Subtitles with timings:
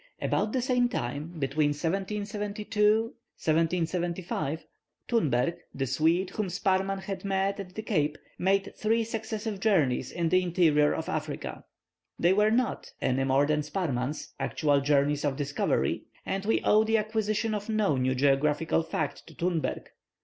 [0.19, 3.01] About the same time, between 1772
[3.37, 4.65] 1775,
[5.07, 10.29] Thunberg, the Swede, whom Sparrman had met at the Cape, made three successive journeys in
[10.29, 11.65] the interior of Africa.
[12.17, 16.97] They were not, any more than Sparrman's, actual journeys of discovery; and we owe the
[16.97, 19.83] acquisition of no new geographical fact to Thunberg.